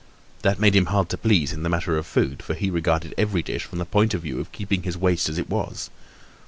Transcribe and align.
That 0.41 0.59
made 0.59 0.75
him 0.75 0.87
hard 0.87 1.09
to 1.09 1.17
please 1.19 1.53
in 1.53 1.61
the 1.61 1.69
matter 1.69 1.95
of 1.95 2.07
food, 2.07 2.41
for 2.41 2.55
he 2.55 2.71
regarded 2.71 3.13
every 3.19 3.43
dish 3.43 3.65
from 3.65 3.77
the 3.77 3.85
point 3.85 4.15
of 4.15 4.23
view 4.23 4.39
of 4.39 4.51
keeping 4.51 4.81
his 4.81 4.97
waist 4.97 5.29
as 5.29 5.37
it 5.37 5.47
was. 5.47 5.91